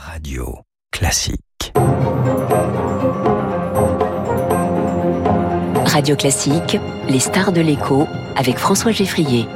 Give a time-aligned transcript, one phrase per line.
[0.00, 0.60] Radio
[0.92, 1.72] Classique.
[5.84, 6.78] Radio Classique,
[7.08, 8.06] les stars de l'écho
[8.36, 9.46] avec François Geffrier.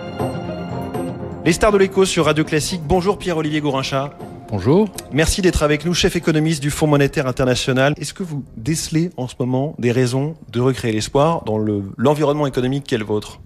[1.45, 2.83] Les stars de l'écho sur Radio Classique.
[2.85, 4.15] Bonjour Pierre-Olivier Gourincha.
[4.49, 4.89] Bonjour.
[5.13, 7.95] Merci d'être avec nous, chef économiste du Fonds monétaire international.
[7.97, 11.59] Est-ce que vous décelez en ce moment des raisons de recréer l'espoir dans
[11.97, 13.41] l'environnement économique qu'est le vôtre?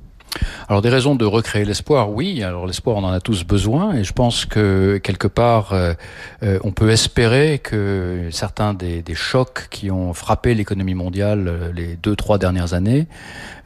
[0.69, 2.43] Alors des raisons de recréer l'espoir, oui.
[2.43, 5.95] Alors l'espoir, on en a tous besoin, et je pense que quelque part, euh,
[6.43, 11.73] euh, on peut espérer que certains des, des chocs qui ont frappé l'économie mondiale euh,
[11.73, 13.07] les deux trois dernières années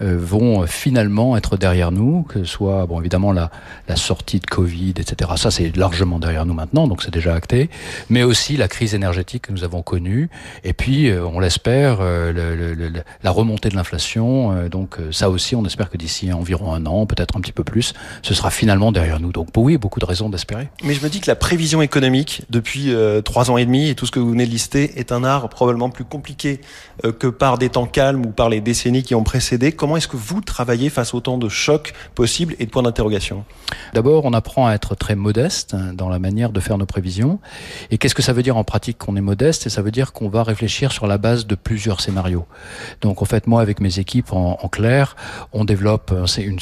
[0.03, 3.51] vont finalement être derrière nous, que ce soit bon évidemment la,
[3.87, 5.33] la sortie de Covid, etc.
[5.37, 7.69] Ça c'est largement derrière nous maintenant, donc c'est déjà acté.
[8.09, 10.31] Mais aussi la crise énergétique que nous avons connue,
[10.65, 14.69] et puis on l'espère la remontée de l'inflation.
[14.71, 17.95] donc ça aussi, on espère que d'ici environ un an peut-être un petit peu plus,
[18.23, 19.33] ce sera finalement derrière nous.
[19.33, 20.69] Donc oui, beaucoup de raisons d'espérer.
[20.85, 23.95] Mais je me dis que la prévision économique depuis euh, trois ans et demi et
[23.95, 26.61] tout ce que vous venez de lister est un art probablement plus compliqué
[27.05, 29.73] euh, que par des temps calmes ou par les décennies qui ont précédé.
[29.73, 33.45] Comment est-ce que vous travaillez face autant de chocs possibles et de points d'interrogation?
[33.95, 37.39] D'abord, on apprend à être très modeste dans la manière de faire nos prévisions.
[37.91, 39.67] Et qu'est-ce que ça veut dire en pratique qu'on est modeste?
[39.67, 42.47] Et ça veut dire qu'on va réfléchir sur la base de plusieurs scénarios.
[43.01, 45.17] Donc en fait, moi avec mes équipes en, clair,
[45.53, 46.13] on développe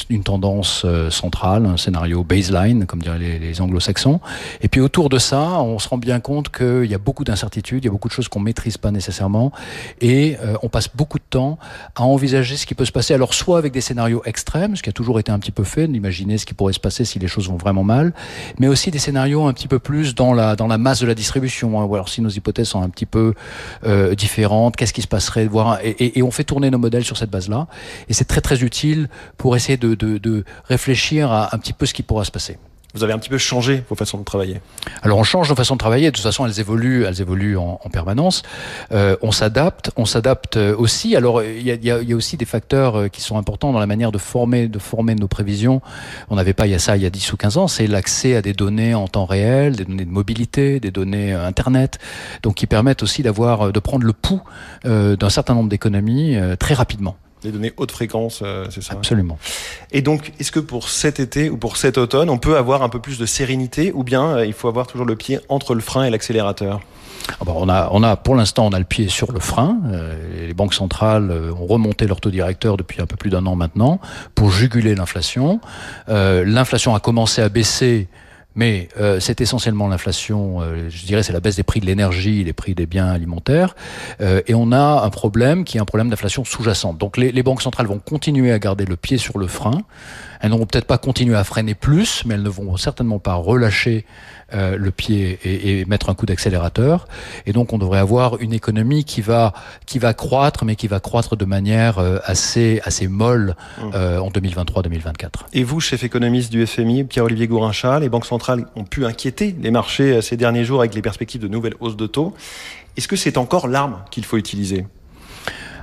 [0.09, 4.19] une, tendance euh, centrale, un scénario baseline, comme diraient les, anglo-saxons.
[4.61, 7.83] Et puis autour de ça, on se rend bien compte qu'il y a beaucoup d'incertitudes,
[7.83, 9.51] il y a beaucoup de choses qu'on maîtrise pas nécessairement,
[10.01, 11.57] et euh, on passe beaucoup de temps
[11.95, 13.13] à envisager ce qui peut se passer.
[13.13, 15.87] Alors soit avec des scénarios extrêmes, ce qui a toujours été un petit peu fait,
[15.87, 18.13] d'imaginer ce qui pourrait se passer si les choses vont vraiment mal,
[18.59, 21.15] mais aussi des scénarios un petit peu plus dans la dans la masse de la
[21.15, 21.79] distribution.
[21.79, 23.33] Hein, ou alors si nos hypothèses sont un petit peu
[23.85, 27.17] euh, différentes, qu'est-ce qui se passerait, voir et, et, on fait tourner nos modèles sur
[27.17, 27.67] cette base-là.
[28.07, 31.85] Et c'est très très utile pour essayer de, de, de réfléchir à un petit peu
[31.85, 32.57] ce qui pourra se passer.
[32.95, 34.61] Vous avez un petit peu changé vos façons de travailler.
[35.03, 36.07] Alors on change nos façons de travailler.
[36.07, 38.41] De toute façon, elles évoluent, elles évoluent en, en permanence.
[38.91, 41.15] Euh, on s'adapte, on s'adapte aussi.
[41.15, 43.85] Alors il y a, y a, aussi des facteurs euh, qui sont importants dans la
[43.85, 45.83] manière de former, de former nos prévisions.
[46.31, 47.67] On n'avait pas il y a ça il y a 10 ou 15 ans.
[47.67, 51.45] C'est l'accès à des données en temps réel, des données de mobilité, des données euh,
[51.45, 51.99] internet,
[52.41, 54.41] donc qui permettent aussi d'avoir, de prendre le pouls
[54.85, 57.17] euh, d'un certain nombre d'économies très rapidement.
[57.41, 59.37] Des données haute fréquence, euh, c'est ça Absolument.
[59.91, 62.89] Et donc, est-ce que pour cet été ou pour cet automne, on peut avoir un
[62.89, 65.79] peu plus de sérénité ou bien euh, il faut avoir toujours le pied entre le
[65.79, 66.81] frein et l'accélérateur?
[67.29, 69.79] Ah bah, on a, on a, pour l'instant, on a le pied sur le frein.
[69.85, 73.55] Euh, les banques centrales ont remonté leur taux directeur depuis un peu plus d'un an
[73.55, 74.01] maintenant
[74.35, 75.61] pour juguler l'inflation.
[76.07, 78.09] l'inflation a commencé à baisser
[78.55, 82.43] mais euh, c'est essentiellement l'inflation, euh, je dirais c'est la baisse des prix de l'énergie,
[82.43, 83.75] les prix des biens alimentaires,
[84.21, 86.97] euh, et on a un problème qui est un problème d'inflation sous-jacente.
[86.97, 89.81] Donc les, les, banques centrales vont continuer à garder le pied sur le frein,
[90.39, 94.05] elles n'auront peut-être pas continué à freiner plus, mais elles ne vont certainement pas relâcher
[94.53, 97.07] euh, le pied et, et, mettre un coup d'accélérateur.
[97.45, 99.53] Et donc on devrait avoir une économie qui va
[99.85, 103.89] qui va croître, mais qui va croître de manière euh, assez assez molle mmh.
[103.93, 105.27] euh, en 2023-2024.
[105.53, 108.38] Et vous, chef économiste du FMI, Pierre-Olivier Gourincha, les banques centrales
[108.75, 111.97] ont pu inquiéter les marchés euh, ces derniers jours avec les perspectives de nouvelles hausses
[111.97, 112.33] de taux.
[112.97, 114.85] Est-ce que c'est encore l'arme qu'il faut utiliser?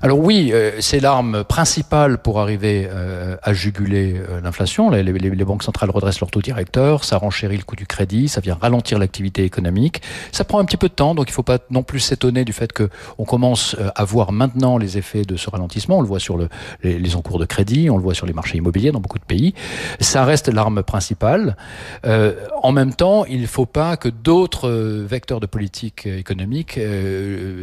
[0.02, 4.90] Alors oui, euh, c'est l'arme principale pour arriver euh, à juguler euh, l'inflation.
[4.90, 8.58] Les, banques centrales redressent leur taux directeur, ça renchérit le coût du crédit, ça vient
[8.60, 10.02] ralentir l'activité économique.
[10.32, 12.44] Ça prend un petit peu de temps, donc il ne faut pas non plus s'étonner
[12.44, 15.98] du fait que on commence à voir maintenant les effets de ce ralentissement.
[15.98, 16.48] On le voit sur le,
[16.82, 19.24] les, les, encours de crédit, on le voit sur les marchés immobiliers dans beaucoup de
[19.24, 19.54] pays.
[20.00, 21.56] Ça reste l'arme principale.
[22.04, 26.78] en même temps, il ne faut pas que d'autres vecteurs de politique économique,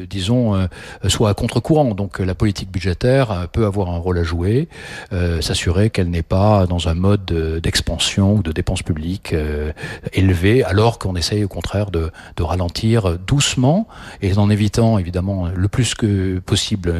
[0.09, 0.67] disons,
[1.07, 1.93] soient à contre-courant.
[1.93, 4.67] Donc la politique budgétaire euh, peut avoir un rôle à jouer,
[5.11, 7.25] euh, s'assurer qu'elle n'est pas dans un mode
[7.61, 9.71] d'expansion ou de dépenses publiques euh,
[10.13, 13.87] élevées, alors qu'on essaye au contraire de, de, ralentir doucement
[14.21, 16.93] et en évitant évidemment le plus que possible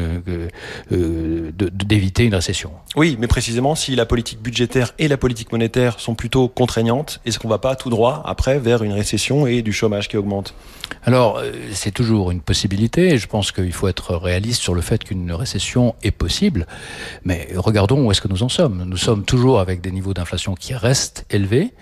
[0.92, 2.70] euh, d'éviter une récession.
[2.96, 7.38] Oui, mais précisément, si la politique budgétaire et la politique monétaire sont plutôt contraignantes, est-ce
[7.38, 10.54] qu'on ne va pas tout droit après vers une récession et du chômage qui augmente?
[11.04, 11.40] Alors,
[11.72, 15.24] c'est toujours une possibilité et je pense qu'il faut être réaliste sur le fait qu'une
[15.24, 16.66] une récession est possible,
[17.24, 18.84] mais regardons où est-ce que nous en sommes.
[18.84, 21.72] Nous sommes toujours avec des niveaux d'inflation qui restent élevés,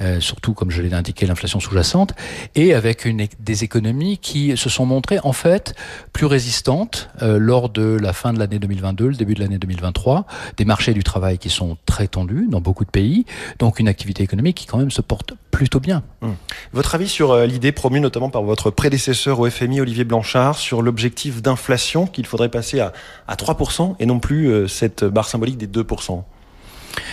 [0.00, 2.14] euh, surtout comme je l'ai indiqué l'inflation sous-jacente,
[2.54, 3.06] et avec
[3.40, 5.74] des économies qui se sont montrées en fait
[6.12, 10.26] plus résistantes euh, lors de la fin de l'année 2022, le début de l'année 2023,
[10.56, 13.24] des marchés du travail qui sont très tendus dans beaucoup de pays,
[13.58, 16.04] donc une activité économique qui quand même se porte plutôt bien.
[16.22, 16.36] Hum.
[16.72, 20.82] Votre avis sur euh, l'idée promue notamment par votre prédécesseur au FMI, Olivier Blanchard, sur
[20.82, 22.92] l'objectif d'inflation qu'il faudrait passer à,
[23.26, 26.22] à 3% et non plus euh, cette barre symbolique des 2%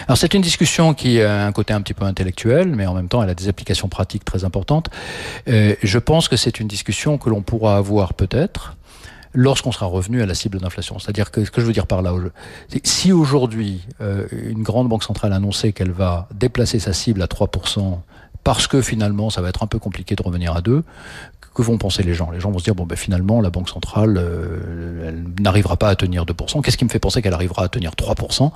[0.07, 3.07] Alors c'est une discussion qui a un côté un petit peu intellectuel, mais en même
[3.07, 4.91] temps elle a des applications pratiques très importantes.
[5.47, 8.75] Euh, je pense que c'est une discussion que l'on pourra avoir peut-être
[9.33, 10.99] lorsqu'on sera revenu à la cible d'inflation.
[10.99, 12.13] C'est-à-dire que ce que je veux dire par là,
[12.83, 17.25] si aujourd'hui euh, une grande banque centrale a annoncé qu'elle va déplacer sa cible à
[17.25, 18.01] 3%
[18.45, 20.83] parce que finalement ça va être un peu compliqué de revenir à 2,
[21.53, 22.31] que vont penser les gens?
[22.31, 25.89] Les gens vont se dire bon ben finalement la banque centrale euh, elle n'arrivera pas
[25.89, 26.61] à tenir 2%.
[26.61, 28.51] Qu'est-ce qui me fait penser qu'elle arrivera à tenir 3%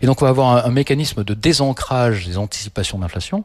[0.00, 3.44] Et donc on va avoir un mécanisme de désancrage des anticipations d'inflation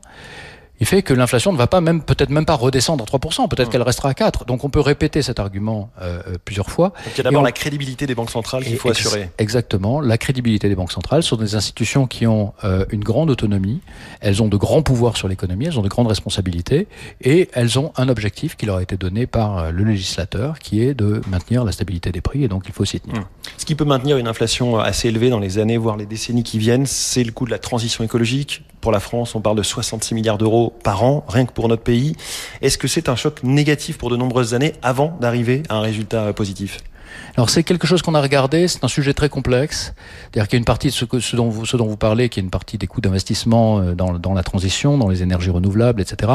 [0.79, 3.68] il fait que l'inflation ne va pas même peut-être même pas redescendre à 3%, peut-être
[3.68, 3.71] mmh.
[3.71, 4.45] qu'elle restera à 4.
[4.45, 6.89] Donc on peut répéter cet argument euh, euh plusieurs fois.
[6.89, 9.29] Donc il y a d'abord la crédibilité des banques centrales qu'il faut assurer.
[9.38, 13.81] Exactement, la crédibilité des banques centrales sont des institutions qui ont euh, une grande autonomie,
[14.21, 16.88] elles ont de grands pouvoirs sur l'économie, elles ont de grandes responsabilités
[17.21, 20.81] et elles ont un objectif qui leur a été donné par euh, le législateur qui
[20.81, 23.21] est de maintenir la stabilité des prix et donc il faut s'y tenir.
[23.21, 23.25] Mmh.
[23.57, 26.59] Ce qui peut maintenir une inflation assez élevée dans les années voire les décennies qui
[26.59, 28.63] viennent, c'est le coût de la transition écologique.
[28.81, 31.83] Pour la France, on parle de 66 milliards d'euros par an, rien que pour notre
[31.83, 32.15] pays.
[32.61, 36.33] Est-ce que c'est un choc négatif pour de nombreuses années avant d'arriver à un résultat
[36.33, 36.79] positif?
[37.38, 39.94] Alors c'est quelque chose qu'on a regardé, c'est un sujet très complexe.
[40.24, 41.98] C'est-à-dire qu'il y a une partie de ce, que, ce, dont vous, ce dont vous
[41.98, 45.21] parlez, qui est une partie des coûts d'investissement euh, dans, dans, la transition, dans les
[45.21, 46.31] énergies renouvelables, etc.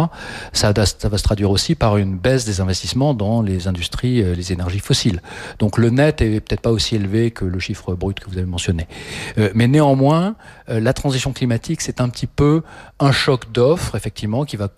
[0.53, 4.35] Ça, ça, va se traduire aussi par une baisse des investissements dans les industries, euh,
[4.35, 5.23] les énergies fossiles.
[5.59, 8.47] Donc le net est peut-être pas aussi élevé que le chiffre brut que vous avez
[8.47, 8.87] mentionné.
[9.39, 10.37] Euh, mais néanmoins,
[10.69, 12.63] la transition climatique, c'est un petit peu
[12.99, 14.69] un choc d'offres, effectivement, qui va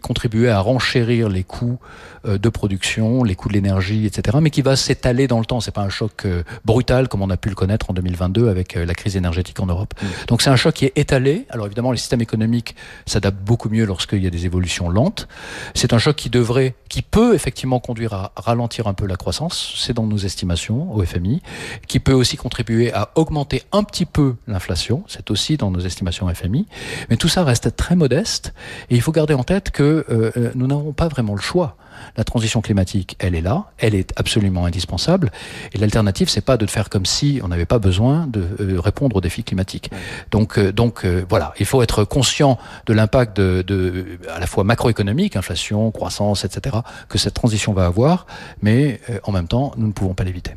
[0.00, 1.78] contribuer à renchérir les coûts
[2.26, 5.60] de production, les coûts de l'énergie, etc., mais qui va s'étaler dans le temps.
[5.60, 8.76] C'est pas un choc euh, brutal comme on a pu le connaître en 2022 avec
[8.76, 9.94] euh, la crise énergétique en Europe.
[10.00, 10.06] Mm.
[10.28, 11.46] Donc c'est un choc qui est étalé.
[11.50, 12.74] Alors évidemment, les systèmes économiques
[13.06, 15.28] s'adaptent beaucoup mieux lorsqu'il y a des évolutions lentes.
[15.74, 19.74] C'est un choc qui devrait, qui peut effectivement conduire à ralentir un peu la croissance.
[19.76, 21.42] C'est dans nos estimations au FMI,
[21.86, 25.04] qui peut aussi contribuer à augmenter un petit peu l'inflation.
[25.06, 26.66] C'est aussi dans nos estimations au FMI.
[27.10, 28.54] Mais tout ça reste très modeste.
[28.90, 31.76] Et il faut garder en tête que euh, nous n'avons pas vraiment le choix.
[32.16, 35.30] La transition climatique, elle est là, elle est absolument indispensable.
[35.72, 39.16] Et l'alternative, c'est pas de faire comme si on n'avait pas besoin de euh, répondre
[39.16, 39.90] aux défis climatiques.
[40.30, 44.46] Donc, euh, donc euh, voilà, il faut être conscient de l'impact de, de, à la
[44.46, 46.76] fois macroéconomique, inflation, croissance, etc.,
[47.08, 48.26] que cette transition va avoir,
[48.62, 50.52] mais en même temps, nous ne pouvons pas l'éviter.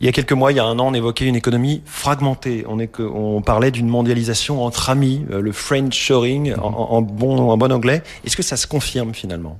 [0.00, 2.64] Il y a quelques mois, il y a un an, on évoquait une économie fragmentée.
[2.68, 7.50] On, est que, on parlait d'une mondialisation entre amis, le French shoring en, en, bon,
[7.50, 8.02] en bon anglais.
[8.24, 9.58] Est-ce que ça se confirme finalement?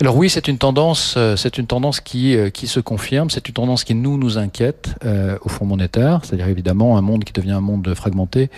[0.00, 3.30] Alors oui, c'est une tendance, euh, c'est une tendance qui euh, qui se confirme.
[3.30, 6.20] C'est une tendance qui nous nous inquiète euh, au Fonds monétaire.
[6.22, 8.50] C'est-à-dire évidemment un monde qui devient un monde fragmenté.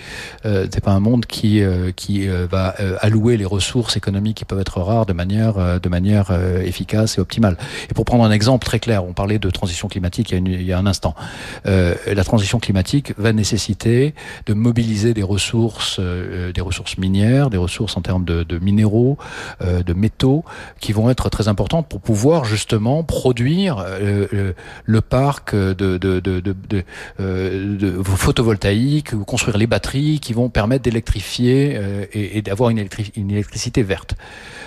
[0.45, 1.63] Euh, c'est pas un monde qui
[1.97, 6.31] qui va allouer les ressources économiques qui peuvent être rares de manière de manière
[6.65, 7.57] efficace et optimale.
[7.91, 10.61] Et pour prendre un exemple très clair, on parlait de transition climatique il y a,
[10.61, 11.15] il y a un instant.
[11.65, 14.15] la transition climatique va nécessiter
[14.47, 19.19] de mobiliser des ressources, des ressources minières, des ressources en termes de, de minéraux,
[19.61, 20.45] de métaux,
[20.81, 24.53] qui vont être très importante pour pouvoir justement produire euh, euh,
[24.85, 26.85] le parc de, de,
[27.21, 31.79] euh, photovoltaïque ou construire les batteries qui vont permettre d'électrifier
[32.13, 32.87] et, et d'avoir une,
[33.17, 34.15] une électricité verte.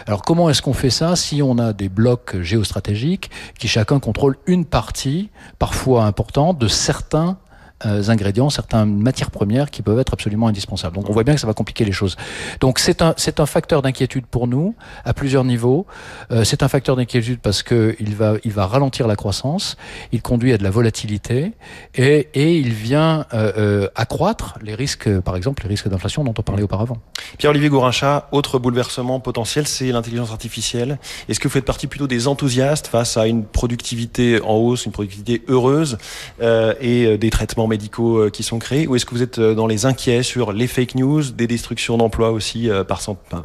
[0.05, 4.37] Alors comment est-ce qu'on fait ça si on a des blocs géostratégiques qui chacun contrôle
[4.45, 7.46] une partie, parfois importante, de certains euh,
[7.81, 10.95] ingrédients, certaines matières premières qui peuvent être absolument indispensables.
[10.95, 12.15] Donc on voit bien que ça va compliquer les choses.
[12.59, 14.75] Donc c'est un, c'est un facteur d'inquiétude pour nous
[15.05, 15.85] à plusieurs niveaux.
[16.31, 19.77] Euh, c'est un facteur d'inquiétude parce que il va, il va ralentir la croissance,
[20.11, 21.53] il conduit à de la volatilité
[21.95, 26.33] et, et il vient euh, euh accroître les risques, par exemple les risques d'inflation dont
[26.37, 26.97] on parlait auparavant.
[27.37, 30.97] Pierre-Olivier Gourincha, autre bouleversement potentiel, c'est l'intelligence artificielle.
[31.29, 34.91] Est-ce que vous faites partie plutôt des enthousiastes face à une productivité en hausse, une
[34.91, 35.97] productivité heureuse
[36.41, 38.87] euh, et des traitements médicaux euh, qui sont créés?
[38.87, 41.97] Ou est-ce que vous êtes euh, dans les inquiets sur les fake news, des destructions
[41.97, 43.01] d'emplois aussi euh, par,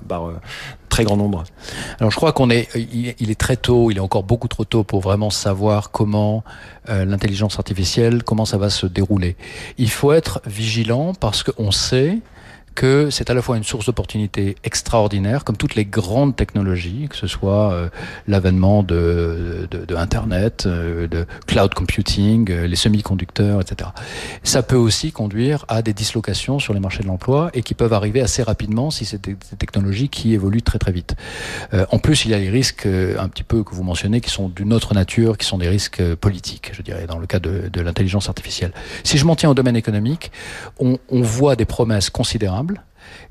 [0.09, 0.31] par
[0.89, 1.45] très grand nombre?
[1.99, 4.85] Alors je crois qu'on est, il est très tôt, il est encore beaucoup trop tôt
[4.85, 6.45] pour vraiment savoir comment
[6.89, 9.37] l'intelligence artificielle, comment ça va se dérouler.
[9.79, 12.19] Il faut être vigilant parce qu'on sait
[12.75, 17.17] que c'est à la fois une source d'opportunités extraordinaire, comme toutes les grandes technologies, que
[17.17, 17.88] ce soit euh,
[18.26, 23.91] l'avènement de, de, de, Internet, euh, de cloud computing, euh, les semi-conducteurs, etc.
[24.43, 27.93] Ça peut aussi conduire à des dislocations sur les marchés de l'emploi et qui peuvent
[27.93, 31.14] arriver assez rapidement si c'est des, technologies qui évoluent très très vite.
[31.91, 34.49] en plus, il y a les risques un petit peu que vous mentionnez qui sont
[34.49, 37.81] d'une autre nature, qui sont des risques politiques, je dirais, dans le cas de, de
[37.81, 38.73] l'intelligence artificielle.
[39.05, 40.33] Si je m'en tiens au domaine économique,
[40.79, 42.62] on, on voit des promesses considérables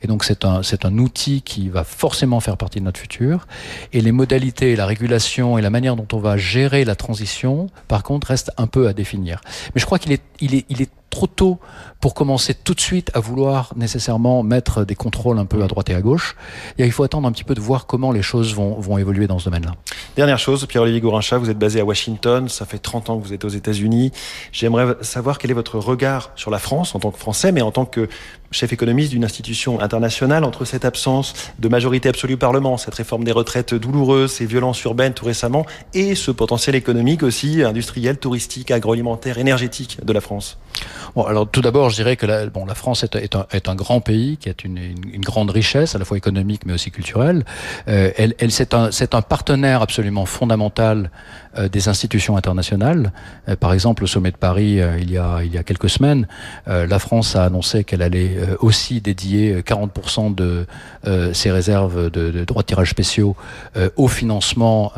[0.01, 3.47] et donc c'est un, un outil qui va forcément faire partie de notre futur.
[3.93, 8.03] Et les modalités, la régulation et la manière dont on va gérer la transition, par
[8.03, 9.41] contre, restent un peu à définir.
[9.73, 11.59] Mais je crois qu'il est, il est, il est trop tôt
[11.99, 15.91] pour commencer tout de suite à vouloir nécessairement mettre des contrôles un peu à droite
[15.91, 16.35] et à gauche.
[16.79, 19.37] Il faut attendre un petit peu de voir comment les choses vont, vont évoluer dans
[19.37, 19.75] ce domaine-là.
[20.15, 23.33] Dernière chose, Pierre-Olivier Gourincha, vous êtes basé à Washington, ça fait 30 ans que vous
[23.33, 24.11] êtes aux États-Unis.
[24.51, 27.71] J'aimerais savoir quel est votre regard sur la France en tant que Français, mais en
[27.71, 28.09] tant que
[28.49, 33.23] chef économiste d'une institution internationale, entre cette absence de majorité absolue au Parlement, cette réforme
[33.23, 38.71] des retraites douloureuse, ces violences urbaines tout récemment, et ce potentiel économique aussi, industriel, touristique,
[38.71, 40.57] agroalimentaire, énergétique de la France
[41.15, 43.69] Bon, alors tout d'abord, je dirais que la, bon, la France est, est, un, est,
[43.69, 44.77] un, grand pays qui a une,
[45.13, 47.43] une, grande richesse, à la fois économique mais aussi culturelle.
[47.87, 51.09] Euh, elle, elle c'est un, un, partenaire absolument fondamental
[51.57, 53.11] euh, des institutions internationales.
[53.49, 55.89] Euh, par exemple, au sommet de Paris, euh, il, y a, il y a quelques
[55.89, 56.27] semaines,
[56.67, 60.65] euh, la France a annoncé qu'elle allait euh, aussi dédier 40% de
[61.33, 63.35] ses réserves de, de, droits de tirage spéciaux
[63.95, 64.91] au financement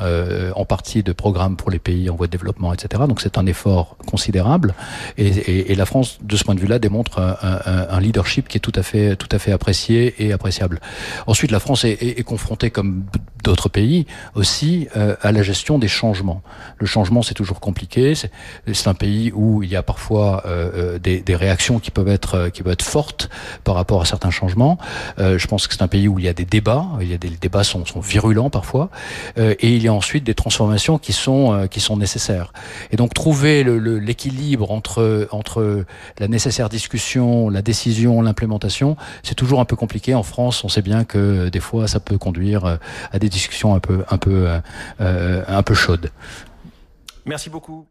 [0.55, 3.03] en partie de programmes pour les pays en voie de développement, etc.
[3.07, 4.73] Donc c'est un effort considérable.
[5.17, 8.61] Et, et, et, la France, de ce point de vue-là, démontre un, leadership qui est
[8.61, 10.79] tout à fait, tout à fait apprécié et appréciable.
[11.27, 13.03] Ensuite, la France est, confrontée, comme
[13.43, 16.41] d'autres pays, aussi à la gestion des changements.
[16.77, 18.13] Le changement, c'est toujours compliqué.
[18.15, 22.49] C'est un pays où il y a parfois euh, des, des, réactions qui peuvent être
[22.49, 23.29] qui peuvent être fortes
[23.63, 24.77] par rapport à certains changements.
[25.19, 26.85] Euh, je pense que c'est un pays où il y a des débats.
[27.01, 28.89] Il y a des les débats sont, sont virulents parfois,
[29.37, 32.53] euh, et il y a ensuite des transformations qui sont euh, qui sont nécessaires.
[32.91, 35.82] Et donc trouver l'équilibre entre entre
[36.19, 40.15] la nécessaire discussion, la décision, l'implémentation, c'est toujours un peu compliqué.
[40.15, 42.75] En France, on sait bien que des fois, ça peut conduire euh,
[43.11, 44.47] à des discussions un peu un peu
[44.99, 46.11] un peu chaudes.
[47.25, 47.87] Merci beaucoup.